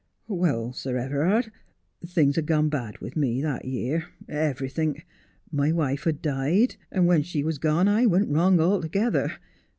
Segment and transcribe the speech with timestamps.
[0.27, 1.51] '"Well, Sir Everard,
[2.03, 4.05] things had gone bad with me that year—
[4.49, 5.05] everythink.
[5.51, 9.33] My wife had died, and when she was gone I went wrong altogether.